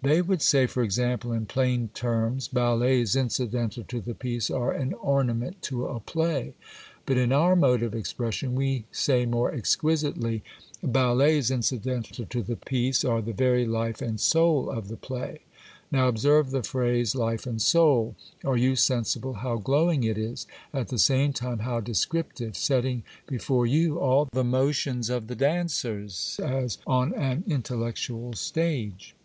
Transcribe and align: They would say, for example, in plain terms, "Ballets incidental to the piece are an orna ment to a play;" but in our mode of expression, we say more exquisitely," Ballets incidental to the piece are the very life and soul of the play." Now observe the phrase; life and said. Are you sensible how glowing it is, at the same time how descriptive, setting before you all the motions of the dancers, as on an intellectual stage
They 0.00 0.22
would 0.22 0.40
say, 0.42 0.68
for 0.68 0.84
example, 0.84 1.32
in 1.32 1.46
plain 1.46 1.88
terms, 1.92 2.46
"Ballets 2.46 3.16
incidental 3.16 3.82
to 3.82 4.00
the 4.00 4.14
piece 4.14 4.48
are 4.48 4.70
an 4.70 4.92
orna 4.92 5.34
ment 5.34 5.60
to 5.62 5.86
a 5.86 5.98
play;" 5.98 6.54
but 7.04 7.18
in 7.18 7.32
our 7.32 7.56
mode 7.56 7.82
of 7.82 7.96
expression, 7.96 8.54
we 8.54 8.84
say 8.92 9.26
more 9.26 9.50
exquisitely," 9.50 10.44
Ballets 10.84 11.50
incidental 11.50 12.26
to 12.26 12.42
the 12.44 12.54
piece 12.54 13.04
are 13.04 13.20
the 13.20 13.32
very 13.32 13.66
life 13.66 14.00
and 14.00 14.20
soul 14.20 14.70
of 14.70 14.86
the 14.86 14.96
play." 14.96 15.40
Now 15.90 16.06
observe 16.06 16.52
the 16.52 16.62
phrase; 16.62 17.16
life 17.16 17.44
and 17.44 17.60
said. 17.60 18.14
Are 18.44 18.56
you 18.56 18.76
sensible 18.76 19.32
how 19.32 19.56
glowing 19.56 20.04
it 20.04 20.16
is, 20.16 20.46
at 20.72 20.90
the 20.90 20.98
same 21.00 21.32
time 21.32 21.58
how 21.58 21.80
descriptive, 21.80 22.56
setting 22.56 23.02
before 23.26 23.66
you 23.66 23.98
all 23.98 24.28
the 24.30 24.44
motions 24.44 25.10
of 25.10 25.26
the 25.26 25.34
dancers, 25.34 26.38
as 26.40 26.78
on 26.86 27.12
an 27.14 27.42
intellectual 27.48 28.34
stage 28.34 29.16